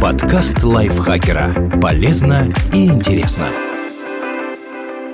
[0.00, 1.78] Подкаст лайфхакера.
[1.80, 3.48] Полезно и интересно.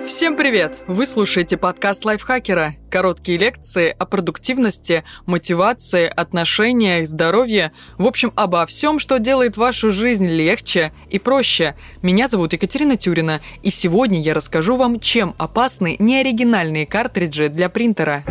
[0.06, 0.78] Всем привет!
[0.86, 2.74] Вы слушаете подкаст лайфхакера.
[2.88, 7.72] Короткие лекции о продуктивности, мотивации, отношениях, здоровье.
[7.98, 11.74] В общем, обо всем, что делает вашу жизнь легче и проще.
[12.00, 18.22] Меня зовут Екатерина Тюрина, и сегодня я расскажу вам, чем опасны неоригинальные картриджи для принтера.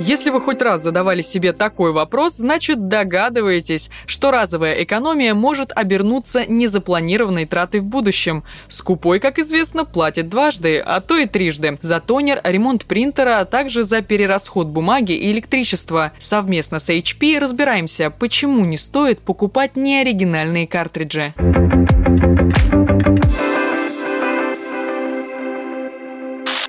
[0.00, 6.44] Если вы хоть раз задавали себе такой вопрос, значит догадываетесь, что разовая экономия может обернуться
[6.50, 8.42] незапланированной тратой в будущем.
[8.66, 11.78] Скупой, как известно, платит дважды, а то и трижды.
[11.80, 16.10] За тонер, ремонт принтера, а также за перерасход бумаги и электричества.
[16.18, 21.34] Совместно с HP разбираемся, почему не стоит покупать неоригинальные картриджи.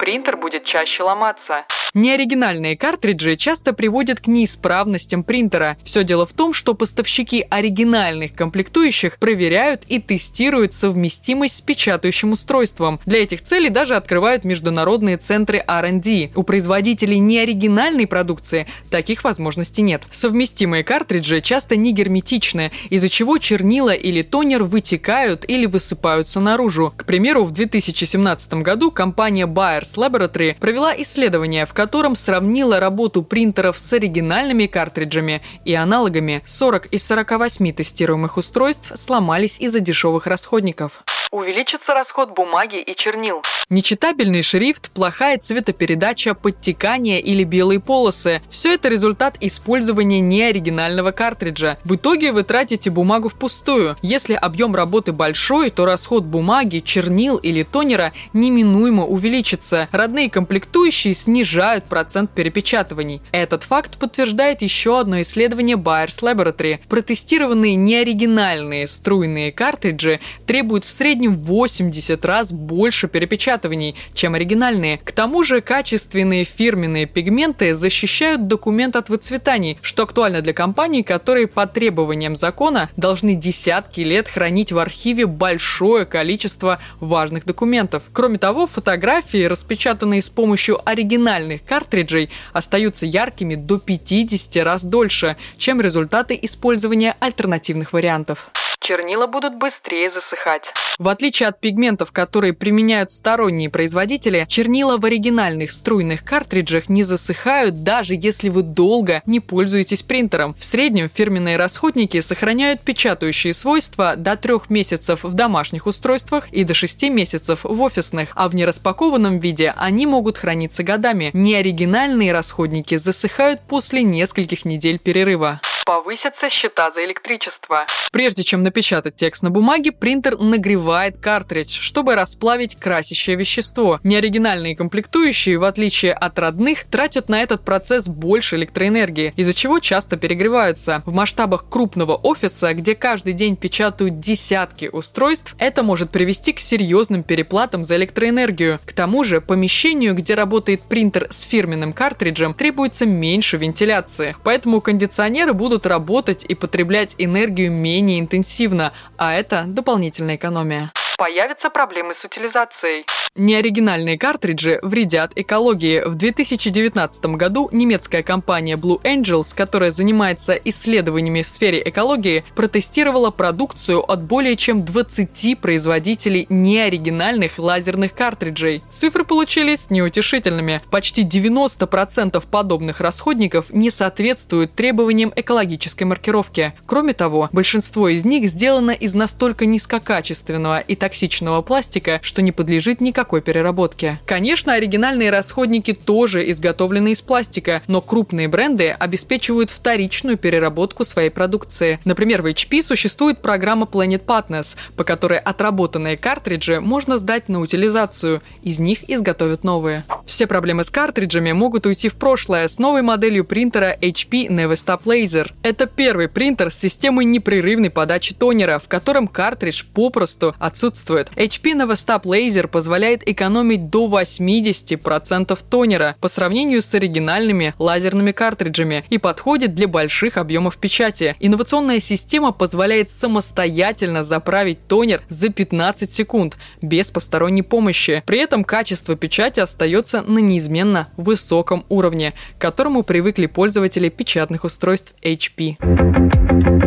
[0.06, 1.66] принтер будет чаще ломаться.
[1.96, 5.76] Неоригинальные картриджи часто приводят к неисправностям принтера.
[5.84, 13.00] Все дело в том, что поставщики оригинальных комплектующих проверяют и тестируют совместимость с печатающим устройством.
[13.08, 16.32] Для этих целей даже открывают международные центры R&D.
[16.36, 20.04] У производителей неоригинальной продукции таких возможностей нет.
[20.12, 26.94] Совместимые картриджи часто не герметичны, из-за чего чернила или тонер вытекают или высыпаются наружу.
[26.96, 33.80] К примеру, в 2017 году компания Bayers Laboratory провела исследование, в котором сравнила работу принтеров
[33.80, 36.42] с оригинальными картриджами и аналогами.
[36.46, 41.04] 40 из 48 тестируемых устройств сломались из-за дешевых расходников.
[41.32, 43.42] Увеличится расход бумаги и чернил.
[43.70, 51.78] Нечитабельный шрифт, плохая цветопередача, подтекание или белые полосы– все это результат использования неоригинального картриджа.
[51.84, 53.98] В итоге вы тратите бумагу впустую.
[54.04, 59.90] Если объем работы большой, то расход бумаги, чернил или тонера неминуемо увеличится.
[59.92, 63.22] Родные комплектующие снижают процент перепечатываний.
[63.32, 66.80] Этот факт подтверждает еще одно исследование Bayers Laboratory.
[66.88, 75.00] Протестированные неоригинальные струйные картриджи требуют в среднем 80 раз больше перепечатываний, чем оригинальные.
[75.00, 81.48] К тому же качественные фирменные пигменты защищают документ от выцветаний, что актуально для компаний, которые
[81.48, 88.04] по требованиям закона должны десятки лет хранить в архиве большое количество важных документов.
[88.14, 95.82] Кроме того, фотографии, распечатанные с помощью оригинальных картриджей, остаются яркими до 50 раз дольше, чем
[95.82, 100.74] результаты использования альтернативных вариантов чернила будут быстрее засыхать.
[100.98, 107.84] В отличие от пигментов, которые применяют сторонние производители, чернила в оригинальных струйных картриджах не засыхают,
[107.84, 110.54] даже если вы долго не пользуетесь принтером.
[110.58, 116.74] В среднем фирменные расходники сохраняют печатающие свойства до трех месяцев в домашних устройствах и до
[116.74, 121.32] 6 месяцев в офисных, а в нераспакованном виде они могут храниться годами.
[121.34, 127.86] Неоригинальные расходники засыхают после нескольких недель перерыва повысятся счета за электричество.
[128.12, 134.00] Прежде чем напечатать текст на бумаге, принтер нагревает картридж, чтобы расплавить красящее вещество.
[134.04, 140.18] Неоригинальные комплектующие, в отличие от родных, тратят на этот процесс больше электроэнергии, из-за чего часто
[140.18, 141.04] перегреваются.
[141.06, 147.22] В масштабах крупного офиса, где каждый день печатают десятки устройств, это может привести к серьезным
[147.22, 148.80] переплатам за электроэнергию.
[148.86, 154.36] К тому же, помещению, где работает принтер с фирменным картриджем, требуется меньше вентиляции.
[154.44, 161.70] Поэтому кондиционеры будут будут работать и потреблять энергию менее интенсивно, а это дополнительная экономия появятся
[161.70, 163.06] проблемы с утилизацией.
[163.38, 166.02] Неоригинальные картриджи вредят экологии.
[166.06, 174.10] В 2019 году немецкая компания Blue Angels, которая занимается исследованиями в сфере экологии, протестировала продукцию
[174.10, 178.82] от более чем 20 производителей неоригинальных лазерных картриджей.
[178.88, 180.82] Цифры получились неутешительными.
[180.90, 186.72] Почти 90% подобных расходников не соответствуют требованиям экологической маркировки.
[186.86, 193.02] Кроме того, большинство из них сделано из настолько низкокачественного и токсичного пластика, что не подлежит
[193.02, 194.20] никакой переработке.
[194.26, 202.00] Конечно, оригинальные расходники тоже изготовлены из пластика, но крупные бренды обеспечивают вторичную переработку своей продукции.
[202.06, 208.42] Например, в HP существует программа Planet Partners, по которой отработанные картриджи можно сдать на утилизацию.
[208.64, 210.04] Из них изготовят новые.
[210.26, 215.52] Все проблемы с картриджами могут уйти в прошлое с новой моделью принтера HP Nevestop Laser.
[215.64, 221.30] Это первый принтер с системой непрерывной подачи тонера, в котором картридж попросту отсутствует.
[221.36, 222.68] HP Novostop Laser
[223.16, 230.38] позволяет экономить до 80% тонера по сравнению с оригинальными лазерными картриджами и подходит для больших
[230.38, 231.36] объемов печати.
[231.40, 238.24] Инновационная система позволяет самостоятельно заправить тонер за 15 секунд без посторонней помощи.
[238.26, 245.14] При этом качество печати остается на неизменно высоком уровне, к которому привыкли пользователи печатных устройств
[245.24, 246.85] HP.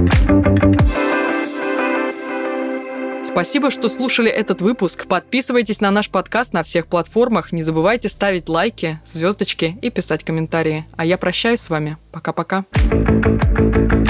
[3.29, 5.07] Спасибо, что слушали этот выпуск.
[5.07, 7.53] Подписывайтесь на наш подкаст на всех платформах.
[7.53, 10.87] Не забывайте ставить лайки, звездочки и писать комментарии.
[10.97, 11.99] А я прощаюсь с вами.
[12.11, 12.65] Пока-пока.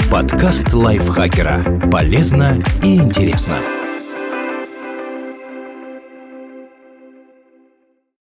[0.09, 1.89] Подкаст лайфхакера.
[1.91, 3.57] Полезно и интересно.